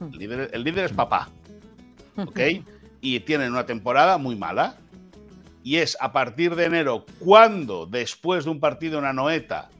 [0.00, 1.30] El líder, el líder es papá.
[2.16, 2.40] ¿ok?
[3.04, 4.78] Y tienen una temporada muy mala.
[5.64, 9.70] Y es a partir de enero cuando, después de un partido en Anoeta,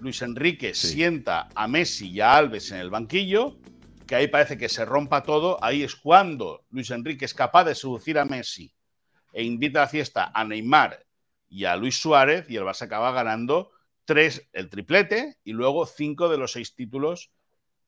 [0.00, 0.88] Luis Enrique Sí.
[0.88, 3.56] sienta a Messi y a Alves en el banquillo,
[4.06, 5.58] que ahí parece que se rompa todo.
[5.64, 8.72] Ahí es cuando Luis Enrique es capaz de seducir a Messi
[9.32, 11.03] e invita a la fiesta a Neymar
[11.54, 13.70] y a Luis Suárez, y el Barça acaba ganando
[14.04, 17.30] tres, el triplete, y luego cinco de los seis títulos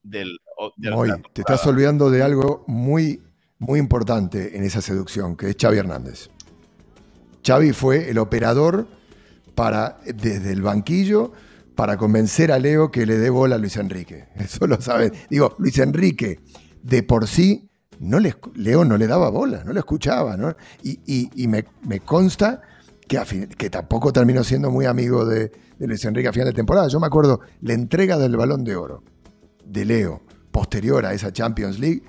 [0.04, 0.38] del.
[0.80, 1.20] temporada.
[1.32, 3.20] te estás olvidando de algo muy,
[3.58, 6.30] muy importante en esa seducción, que es Xavi Hernández.
[7.44, 8.86] Xavi fue el operador
[9.56, 11.32] para, desde el banquillo
[11.74, 14.28] para convencer a Leo que le dé bola a Luis Enrique.
[14.36, 15.12] Eso lo saben.
[15.28, 16.38] Digo, Luis Enrique,
[16.82, 20.36] de por sí, no le, Leo no le daba bola, no le escuchaba.
[20.36, 20.54] ¿no?
[20.84, 22.62] Y, y- y me, me consta
[23.08, 26.48] que, a fin- que tampoco terminó siendo muy amigo de, de Luis Enrique a final
[26.48, 26.88] de temporada.
[26.88, 29.02] Yo me acuerdo la entrega del balón de oro
[29.64, 32.02] de Leo, posterior a esa Champions League,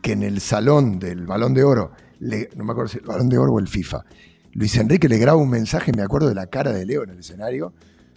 [0.00, 3.28] que en el salón del Balón de Oro, le- no me acuerdo si el Balón
[3.28, 4.04] de Oro o el FIFA,
[4.52, 7.18] Luis Enrique le graba un mensaje, me acuerdo de la cara de Leo en el
[7.20, 7.72] escenario,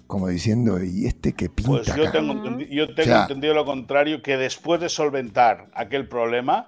[0.08, 2.14] como diciendo, ¿y este que pinta Pues yo acá?".
[2.14, 6.68] tengo, entendi- yo tengo O sea- entendido lo contrario, que después de solventar aquel problema,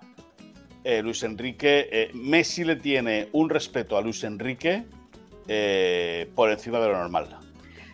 [0.84, 4.86] eh, Luis Enrique, eh, Messi le tiene un respeto a Luis Enrique
[5.48, 7.38] eh, por encima de lo normal.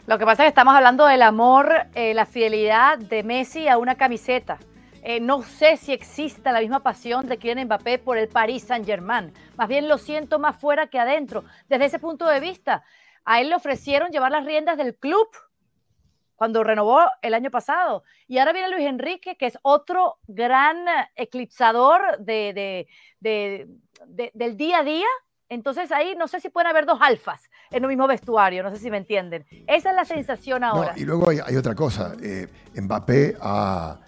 [0.05, 3.77] Lo que pasa es que estamos hablando del amor, eh, la fidelidad de Messi a
[3.77, 4.57] una camiseta.
[5.01, 9.33] Eh, no sé si exista la misma pasión de Kylian Mbappé por el Paris Saint-Germain.
[9.57, 11.43] Más bien lo siento más fuera que adentro.
[11.69, 12.83] Desde ese punto de vista,
[13.25, 15.27] a él le ofrecieron llevar las riendas del club
[16.35, 18.03] cuando renovó el año pasado.
[18.27, 20.85] Y ahora viene Luis Enrique, que es otro gran
[21.15, 22.87] eclipsador de, de-
[23.19, 23.67] de-
[24.07, 25.07] de- del día a día.
[25.53, 28.77] Entonces ahí no sé si pueden haber dos alfas en un mismo vestuario, no sé
[28.77, 29.45] si me entienden.
[29.67, 30.93] Esa es la sensación No, ahora.
[30.95, 33.99] y luego hay, hay otra cosa, eh, Mbappé ha,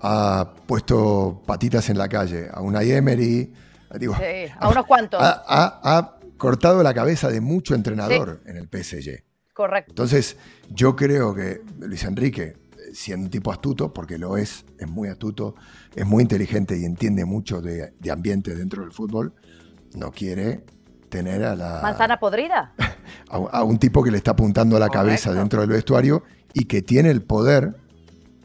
[0.00, 3.52] ha puesto patitas en la calle a una Emery,
[3.98, 8.56] digo, Sí, a unos cuantos, ha, ha- ha cortado la cabeza de mucho entrenador en
[8.58, 9.22] el PSG.
[9.54, 9.90] correcto.
[9.92, 10.36] Entonces,
[10.68, 12.56] yo creo que Luis Enrique,
[12.92, 15.54] siendo un tipo astuto, porque lo es, es muy astuto,
[15.94, 19.32] es muy inteligente y entiende mucho de, de ambiente dentro del fútbol,
[19.96, 20.64] no quiere
[21.08, 22.72] tener a, la, Manzana podrida.
[23.30, 26.64] a, a un tipo que le está apuntando a la cabeza dentro del vestuario y
[26.66, 27.74] que tiene el poder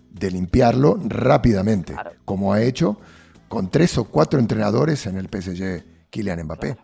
[0.09, 2.11] de limpiarlo rápidamente, Claro.
[2.25, 2.99] como ha hecho
[3.47, 6.77] con tres o cuatro entrenadores en el PSG, Kylian Mbappé.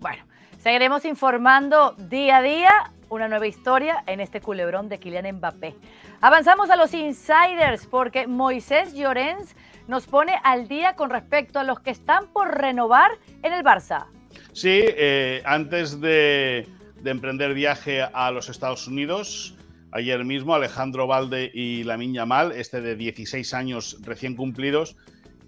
[0.00, 0.24] Bueno,
[0.62, 2.70] seguiremos informando día a día
[3.08, 5.76] una nueva historia en este culebrón de Kylian Mbappé.
[6.20, 9.54] Avanzamos a los insiders porque Moisés Llorens
[9.88, 14.06] nos pone al día con respecto a los que están por renovar en el Barça.
[14.52, 16.66] Sí, eh, antes de,
[17.00, 19.54] de emprender viaje a los Estados Unidos,
[19.92, 24.96] ayer mismo Alejandro Valde y Lamin Yamal, este de 16 años recién cumplidos,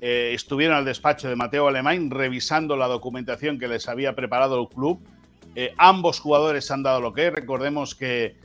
[0.01, 4.69] eh, estuvieron al despacho de Mateo Alemán revisando la documentación que les había preparado el
[4.69, 5.01] club.
[5.57, 7.31] Eh, ambos jugadores han dado lo que.
[7.31, 8.37] Recordemos que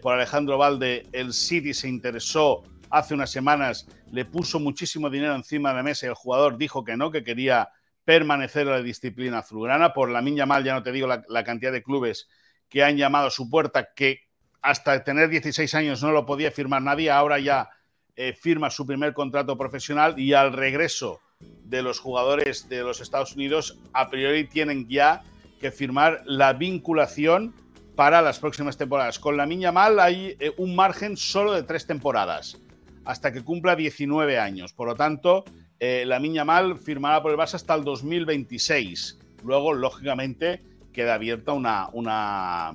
[0.00, 2.62] por Alejandro Valde el City se interesó
[2.94, 6.84] hace unas semanas, le puso muchísimo dinero encima de la mesa y el jugador dijo
[6.84, 7.70] que no, que quería
[8.04, 9.92] permanecer en la disciplina azulgrana.
[9.92, 12.28] Por la Minya Mal, ya no te digo la, cantidad de clubes
[12.68, 14.20] que han llamado a su puerta, que
[14.62, 17.68] hasta tener 16 años no lo podía firmar nadie, ahora ya
[18.14, 23.34] eh, firma su primer contrato profesional y al regreso de los jugadores de los Estados
[23.34, 25.22] Unidos, a priori tienen ya
[25.60, 27.54] que firmar la vinculación
[27.96, 29.18] para las próximas temporadas.
[29.18, 32.58] Con la Minya Mal hay eh, un margen solo de tres temporadas,
[33.04, 34.72] hasta que cumpla 19 años.
[34.72, 35.44] Por lo tanto,
[35.80, 39.18] eh, la Miña Mal firmará por el Barça hasta el 2026.
[39.44, 40.62] Luego, lógicamente,
[40.92, 42.74] queda abierta una,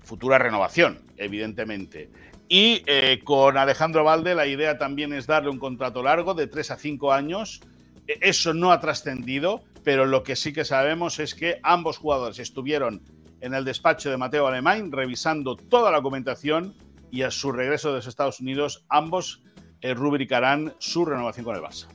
[0.00, 2.10] futura renovación, evidentemente.
[2.48, 6.72] Y eh, con Alejandro Valde la idea también es darle un contrato largo de 3
[6.72, 7.60] a 5 años.
[8.06, 13.02] Eso no ha trascendido, pero lo que sí que sabemos es que ambos jugadores estuvieron
[13.40, 16.74] en el despacho de Mateo Alemán revisando toda la documentación
[17.10, 19.42] y a su regreso de los Estados Unidos ambos
[19.82, 21.88] rubricarán su renovación con el Barça.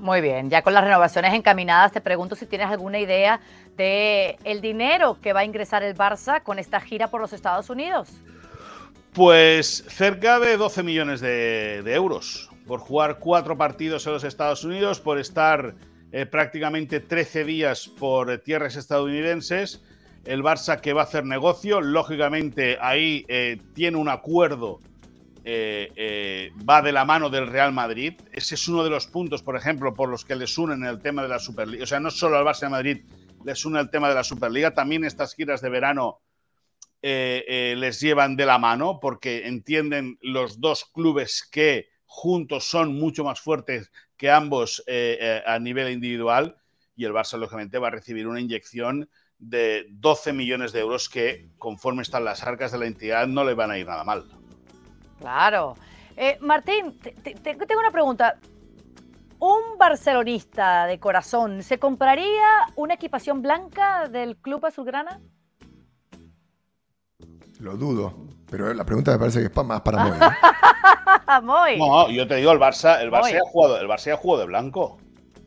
[0.00, 3.40] Muy bien, ya con las renovaciones encaminadas, te pregunto si tienes alguna idea
[3.76, 7.68] de el dinero que va a ingresar el Barça con esta gira por los Estados
[7.68, 8.08] Unidos.
[9.12, 15.00] Pues cerca de 12 millones de, euros por jugar cuatro partidos en los Estados Unidos,
[15.00, 15.74] por estar
[16.12, 19.82] eh, prácticamente 13 días por tierras estadounidenses.
[20.24, 24.80] El Barça que va a hacer negocio, lógicamente ahí eh, tiene un acuerdo
[25.52, 28.14] eh, eh, va de la mano del Real Madrid.
[28.30, 31.24] Ese es uno de los puntos, por ejemplo, por los que les unen el tema
[31.24, 31.82] de la Superliga.
[31.82, 33.04] O sea, no solo al Barça de Madrid
[33.44, 36.20] les une el tema de la Superliga, también estas giras de verano
[37.02, 43.24] eh, les llevan de la mano porque entienden los dos clubes que juntos son mucho
[43.24, 44.84] más fuertes que ambos
[45.46, 46.58] a nivel individual
[46.94, 51.48] y el Barça lógicamente va a recibir una inyección de 12 millones de euros que
[51.58, 54.39] conforme están las arcas de la entidad no le van a ir nada mal.
[55.20, 55.76] Claro.
[56.16, 56.98] Eh, Martín,
[57.42, 58.38] tengo una pregunta.
[59.38, 65.20] ¿Un barcelonista de corazón se compraría una equipación blanca del Club Azulgrana?
[67.58, 68.14] Lo dudo,
[68.50, 70.04] pero la pregunta me parece que es más para
[71.42, 71.78] Moy.
[71.78, 74.46] No, yo te digo, el Barça, el Barça, ha jugado, el Barça ha jugado de
[74.46, 74.98] blanco.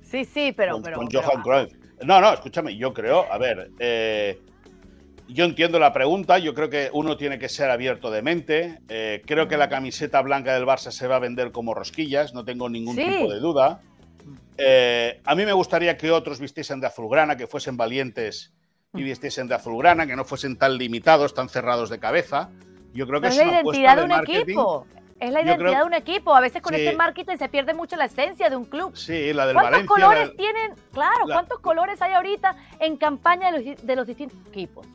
[0.01, 0.81] Sí, sí, pero.
[0.81, 1.73] Con, con Johan Cruyff.
[2.03, 4.41] No, no, escúchame, yo creo, a ver, eh,
[5.27, 8.79] yo entiendo la pregunta, yo creo que uno tiene que ser abierto de mente.
[8.89, 12.43] Eh, creo que la camiseta blanca del Barça se va a vender como rosquillas, no
[12.43, 13.81] tengo ningún tipo de duda.
[14.57, 18.53] Eh, a mí me gustaría que otros vistiesen de azulgrana, que fuesen valientes
[18.93, 19.05] y mm.
[19.05, 22.49] vistiesen de azulgrana, que no fuesen tan limitados, tan cerrados de cabeza.
[22.93, 24.86] Yo creo que es, la identidad de, un equipo.
[25.19, 26.36] Es la identidad de un equipo.
[26.36, 28.95] A veces con este marketing se pierde mucho la esencia de un club.
[28.95, 29.88] Sí, la del ¿Cuántos Valencia.
[29.88, 30.73] colores tienen?
[30.91, 34.86] Claro, ¿cuántos colores hay ahorita en campaña de los distintos equipos?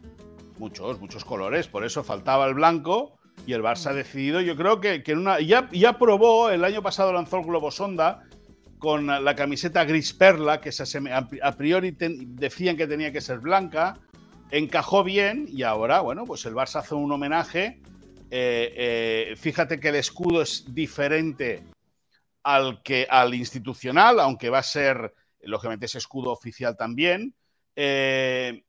[0.58, 1.68] Muchos, muchos colores.
[1.68, 4.40] Por eso faltaba el blanco y el Barça ha decidido.
[4.40, 5.40] Yo creo que, en una.
[5.40, 8.24] Ya, ya probó, el año pasado lanzó el Globo Sonda
[8.78, 10.70] con la camiseta gris perla, que
[11.42, 13.98] a priori decían que tenía que ser blanca.
[14.50, 17.80] Encajó bien y ahora, bueno, pues el Barça hace un homenaje.
[18.30, 21.64] Eh, eh, fíjate que el escudo es diferente
[22.42, 27.34] al, que, al institucional, aunque va a ser, lógicamente, ese escudo oficial también.
[27.76, 28.64] Eh,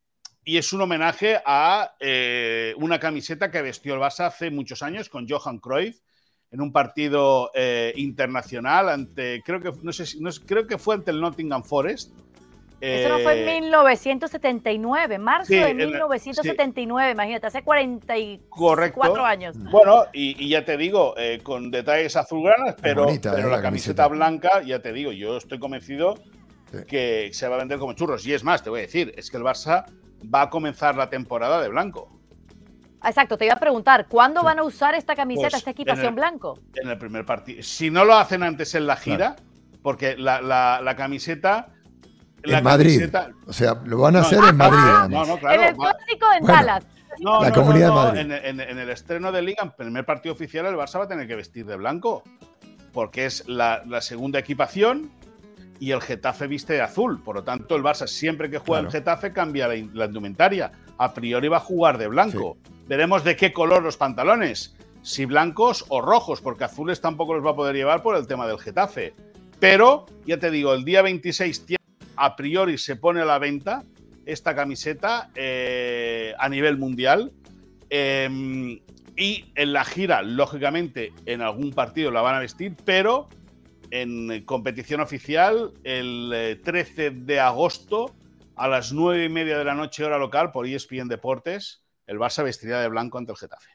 [0.50, 5.08] y es un homenaje a eh, una camiseta que vestió el Barça hace muchos años
[5.08, 6.00] con Johan Cruyff
[6.50, 11.12] en un partido eh, internacional ante, creo que, no sé si, creo que fue ante
[11.12, 12.14] el Nottingham Forest.
[12.82, 19.56] Eso no fue en 1979, eh, marzo de 1979, imagínate, hace 44 años.
[19.70, 24.94] Bueno, y, ya te digo, con detalles azulgranas, pero, pero la, camiseta blanca, ya te
[24.94, 26.16] digo, yo estoy convencido
[26.88, 28.26] que se va a vender como churros.
[28.26, 29.86] Y es más, te voy a decir, es que el Barça
[30.24, 32.20] va a comenzar la temporada de blanco.
[33.04, 36.60] Exacto, te iba a preguntar, ¿cuándo van a usar esta camiseta, pues esta equipación blanco?
[36.76, 37.64] En el primer partido.
[37.64, 39.38] Si no lo hacen antes en la gira,
[39.82, 41.70] porque la, camiseta.
[42.44, 43.10] En Madrid.
[43.48, 45.10] O sea, lo van a hacer en Madrid.
[45.10, 45.62] No, no, claro.
[45.62, 46.86] En el clásico en Dallas.
[47.20, 48.20] No, la Comunidad de Madrid.
[48.44, 51.28] En, el estreno de Liga, en el primer partido oficial, el Barça va a tener
[51.28, 52.24] que vestir de blanco.
[52.94, 55.12] Porque es la, segunda equipación
[55.80, 57.22] y el Getafe viste de azul.
[57.22, 60.72] Por lo tanto, el Barça siempre que juega el Getafe cambia la, indumentaria.
[60.98, 62.58] A priori va a jugar de blanco.
[62.88, 64.76] Veremos de qué color los pantalones.
[65.02, 68.48] Si blancos o rojos, porque azules tampoco los va a poder llevar por el tema
[68.48, 69.13] del Getafe.
[69.60, 71.65] Pero, ya te digo, el día 26
[72.15, 73.84] a priori se pone a la venta
[74.26, 77.32] esta camiseta eh, a nivel mundial.
[77.89, 78.80] Em,
[79.15, 83.28] y en la gira, lógicamente, en algún partido la van a vestir, pero
[83.91, 88.15] en competición oficial el 13 eh, de agosto
[88.56, 92.43] a las 9 y media de la noche hora local por ESPN Deportes, el Barça
[92.43, 93.69] vestiría de blanco ante el Getafe.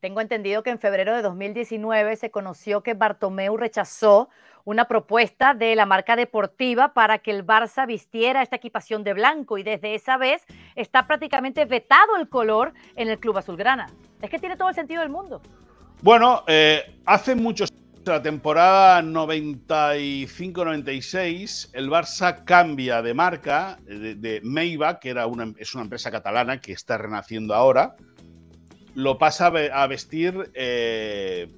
[0.00, 4.28] Tengo entendido que en febrero de 2019 se conoció que Bartomeu rechazó
[4.64, 9.58] una propuesta de la marca deportiva para que el Barça vistiera esta equipación de blanco
[9.58, 13.86] y desde esa vez está prácticamente vetado el color en el club azulgrana.
[14.20, 15.40] Es que tiene todo el sentido del mundo.
[16.02, 17.70] Bueno, eh, hace muchos
[18.12, 25.74] la temporada 95-96, el Barça cambia de marca, de, de Meiba, que era una, es
[25.74, 27.96] una empresa catalana que está renaciendo ahora,
[28.94, 31.48] lo pasa a vestir eh,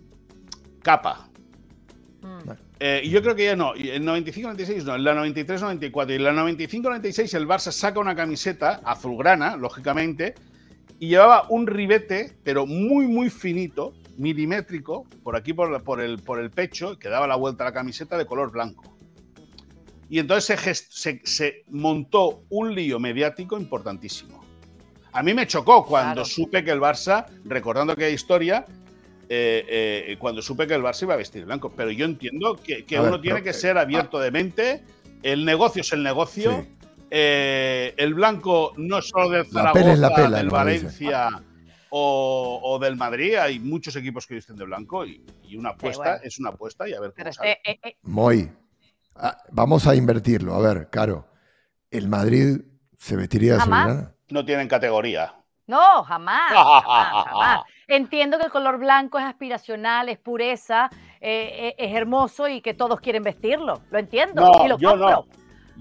[0.83, 1.29] capa.
[2.21, 2.51] Mm.
[2.81, 6.25] Eh, y yo creo que ya no, en 95-96 no, en la 93-94 y en
[6.25, 10.35] la 95-96 el Barça saca una camiseta azulgrana, lógicamente,
[11.01, 16.39] y llevaba un ribete, pero muy, muy finito, milimétrico por aquí por, por, el, por
[16.41, 18.97] el pecho que daba la vuelta a la camiseta de color blanco.
[20.11, 24.43] Y entonces se, se, montó un lío mediático importantísimo.
[25.13, 28.65] A mí me chocó cuando supe que el Barça, recordando aquella historia,
[29.29, 31.73] eh, cuando supe que el Barça iba a vestir blanco.
[31.77, 34.83] Pero yo entiendo que, uno tiene que ser abierto de mente.
[35.23, 36.67] El negocio es el negocio.
[37.11, 41.43] el blanco no es solo del Zaragoza, del Valencia
[41.91, 43.37] o, del Madrid.
[43.37, 45.25] Hay muchos equipos que visten de blanco y,
[45.57, 47.61] una apuesta es una apuesta y a ver cómo sale.
[48.03, 48.51] Muy.
[49.17, 50.55] Ah, vamos a invertirlo.
[50.55, 51.27] A ver, Caro.
[51.91, 52.61] ¿El Madrid
[52.97, 54.15] se vestiría de azulgrana?
[54.29, 55.35] No tienen categoría.
[55.67, 61.95] No, jamás, jamás, Entiendo que el color blanco es aspiracional, es pureza, eh, eh, es
[61.95, 63.81] hermoso y que todos quieren vestirlo.
[63.91, 65.27] Lo entiendo y lo compro.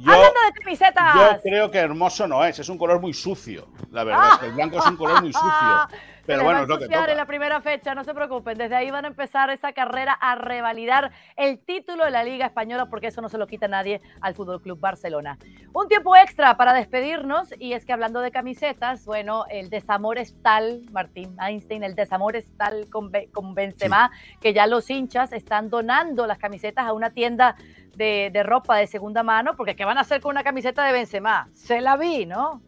[0.06, 1.16] Hablando de camisetas.
[1.16, 3.68] Yo creo que hermoso no es, es un color muy sucio.
[3.92, 5.50] La verdad es que el blanco es un color muy sucio.
[6.28, 7.10] Pero bueno, es lo que toca.
[7.10, 8.58] en la primera fecha, no se preocupen.
[8.58, 12.88] Desde ahí van a empezar esa carrera a revalidar el título de la Liga Española,
[12.88, 15.38] porque eso no se lo quita nadie al Fútbol Club Barcelona.
[15.74, 20.36] Un tiempo extra para despedirnos, y es que hablando de camisetas, bueno, el desamor es
[20.42, 24.12] tal, Martín Einstein, el desamor es tal con, con Benzema,
[24.42, 27.56] que ya los hinchas están donando las camisetas a una tienda
[27.96, 30.92] de, de ropa de segunda mano, porque ¿qué van a hacer con una camiseta de
[30.92, 31.48] Benzema?
[31.54, 32.62] Se la vi, ¿no?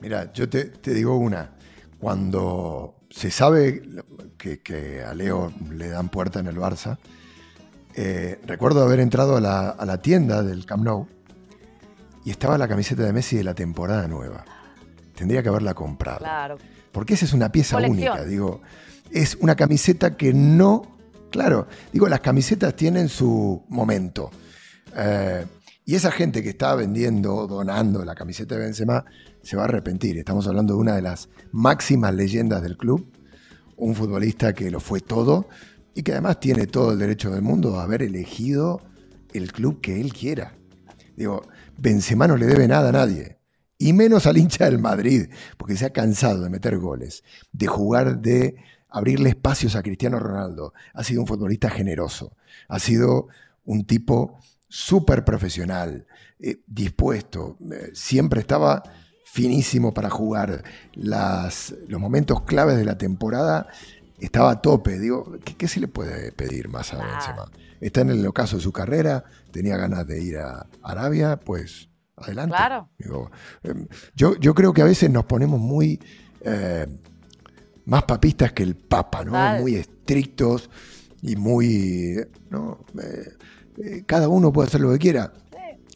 [0.00, 1.59] Mira, yo te, te digo una
[2.00, 3.82] cuando se sabe
[4.38, 6.98] que, a Leo le dan puerta en el Barça,
[7.94, 11.06] eh, recuerdo haber entrado a la, tienda del Camp Nou
[12.24, 14.44] y estaba la camiseta de Messi de la temporada nueva.
[15.14, 16.18] Tendría que haberla comprado.
[16.18, 16.58] Claro.
[16.92, 18.62] Porque esa es una pieza única, digo.
[19.10, 20.98] Es una camiseta que no.
[21.30, 24.30] Claro, digo, las camisetas tienen su momento.
[24.96, 25.44] Eh,
[25.90, 29.04] y esa gente que está vendiendo, donando la camiseta de Benzema,
[29.42, 30.16] se va a arrepentir.
[30.18, 33.10] Estamos hablando de una de las máximas leyendas del club,
[33.76, 35.48] un futbolista que lo fue todo
[35.92, 38.80] y que además tiene todo el derecho del mundo a haber elegido
[39.34, 40.56] el club que él quiera.
[41.16, 41.42] Digo,
[41.76, 43.38] Benzema no le debe nada a nadie,
[43.76, 48.20] y menos al hincha del Madrid, porque se ha cansado de meter goles, de jugar,
[48.20, 48.54] de
[48.88, 50.72] abrirle espacios a Cristiano Ronaldo.
[50.94, 52.36] Ha sido un futbolista generoso,
[52.68, 53.26] ha sido
[53.64, 54.38] un tipo
[54.70, 56.06] súper profesional,
[56.38, 58.82] eh, dispuesto, eh, siempre estaba
[59.24, 60.62] finísimo para jugar.
[60.94, 63.66] Las, los momentos claves de la temporada
[64.18, 64.98] estaba a tope.
[64.98, 67.50] Digo, ¿qué, se le puede pedir más a Benzema?
[67.80, 72.56] Está en el ocaso de su carrera, tenía ganas de ir a Arabia, pues adelante.
[72.56, 72.90] Claro.
[73.62, 75.98] Em, yo, yo creo que a veces nos ponemos muy
[76.42, 76.86] eh,
[77.86, 79.60] más papistas que el Papa, ¿no?
[79.60, 80.70] Muy estrictos
[81.22, 82.16] y muy.
[82.50, 82.84] ¿no?
[83.78, 85.32] Eh, cada uno puede hacer lo que quiera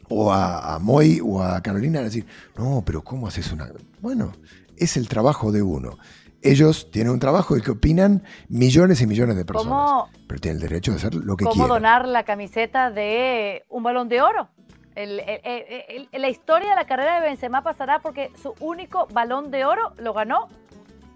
[0.09, 3.69] o a, Moy o a Carolina a decir, no, pero ¿cómo haces una...?
[4.01, 4.33] Bueno,
[4.77, 5.99] es el trabajo de uno.
[6.43, 10.11] Ellos tienen un trabajo y que opinan millones y millones de personas.
[10.27, 11.59] pero tienen el derecho de hacer lo que quieran.
[11.59, 14.49] ¿Cómo donar la camiseta de un balón de oro?
[14.97, 20.13] la historia de la carrera de Benzema pasará porque su único balón de oro lo
[20.13, 20.47] ganó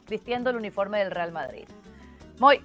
[0.08, 1.64] vistiendo el uniforme del Real Madrid.
[2.40, 2.60] Moy.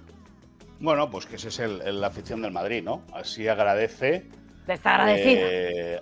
[0.84, 3.04] Bueno, pues que esa es el, la afición del Madrid, ¿no?
[3.14, 4.28] Así agradece
[4.66, 5.40] Desagradecida.
[5.42, 6.00] Eh,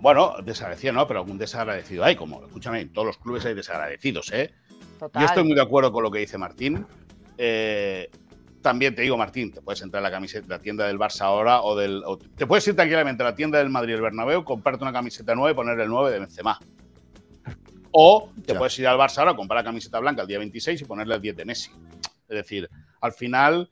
[0.00, 2.16] bueno, desagradecido no, pero algún desagradecido hay.
[2.16, 4.54] Como, escúchame, en todos los clubes hay desagradecidos, ¿eh?
[5.00, 6.86] Yo estoy muy de acuerdo con lo que dice Martín.
[7.36, 8.10] Eh,
[8.62, 11.60] también te digo, Martín, te puedes entrar a la camiseta, la tienda del Barça ahora
[11.62, 12.02] o del.
[12.36, 15.50] te puedes ir tranquilamente a la tienda del Madrid, el Bernabéu, comprarte una camiseta nueva
[15.50, 16.58] y poner el 9 de Benzema.
[17.92, 20.84] O te puedes ir al Barça ahora, comprar la camiseta blanca el día 26 y
[20.84, 21.70] ponerle el 10 de Messi.
[22.28, 22.68] Es decir,
[23.04, 23.70] al final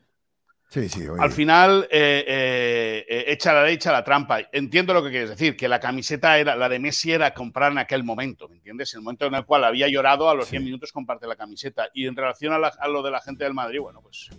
[1.18, 4.40] al final, eh, eh, eh, echa la ley, echa la trampa.
[4.52, 7.78] Entiendo lo que quieres decir, que la camiseta era, la de Messi era comprar en
[7.78, 8.94] aquel momento, ¿me entiendes?
[8.94, 11.90] El momento en el cual había llorado, a los 100 minutos comparte la camiseta.
[11.92, 14.30] Y en relación a, lo de la gente del Madrid, bueno, pues,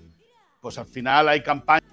[0.60, 1.84] pues al final hay campañas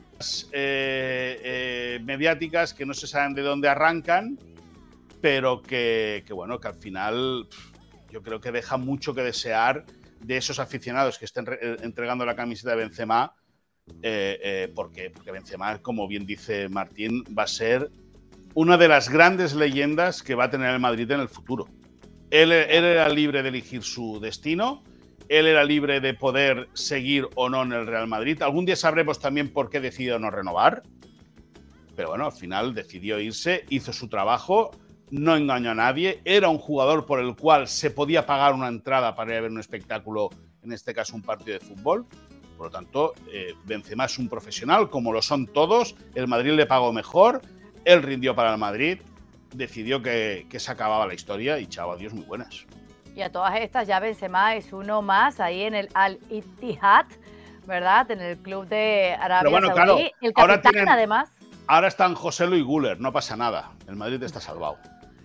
[2.03, 4.39] mediáticas que no se saben de dónde arrancan,
[5.21, 7.47] pero que, que, bueno, que al final
[8.11, 9.85] yo creo que deja mucho que desear
[10.21, 11.47] de esos aficionados que estén
[11.83, 13.35] entregando la camiseta de Benzema
[14.03, 17.91] eh, eh, porque, porque Benzema, como bien dice Martín, va a ser
[18.55, 21.68] una de las grandes leyendas que va a tener el Madrid en el futuro.
[22.31, 24.83] Él, era libre de elegir su destino,
[25.29, 28.41] él era libre de poder seguir o no en el Real Madrid.
[28.43, 30.83] Algún día sabremos también por qué decidió no renovar,
[31.97, 34.71] pero bueno, al final decidió irse, hizo su trabajo,
[35.11, 39.15] no engañó a nadie, era un jugador por el cual se podía pagar una entrada
[39.15, 40.31] para ir a ver un espectáculo,
[40.63, 42.07] en este caso un partido de fútbol,
[42.61, 45.97] por lo tanto, eh, Benzema es un profesional, como lo son todos.
[46.15, 47.41] El Madrid le pagó mejor,
[47.87, 48.99] él rindió para el Madrid,
[49.55, 52.67] decidió que, se acababa la historia y chao, adiós, muy buenas.
[53.17, 57.07] Y a todas estas ya Benzema es uno más ahí en el Al-Ittihad,
[57.67, 58.11] ¿verdad?
[58.11, 60.13] En el club de Arabia bueno, Saudí.
[60.21, 61.31] el capitán, además.
[61.67, 63.73] Ahora están José Luis Guller, no pasa nada.
[63.89, 64.77] El Madrid está salvado.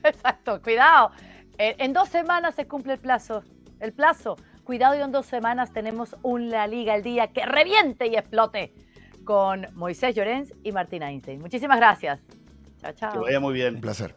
[0.05, 1.11] Exacto, cuidado.
[1.57, 3.43] En dos semanas se cumple el plazo.
[3.79, 8.15] El plazo cuidado y en dos semanas tenemos una Liga el día que reviente y
[8.15, 8.73] explote
[9.23, 11.39] con Moisés Llorens y Martín Einstein.
[11.39, 12.21] Muchísimas gracias.
[12.81, 13.13] Chao, chao.
[13.13, 13.75] Que vaya muy bien.
[13.75, 14.15] Un placer.